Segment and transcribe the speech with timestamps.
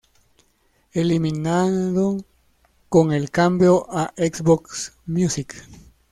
[0.93, 2.25] Eliminado
[2.89, 5.53] con el cambio a Xbox Music.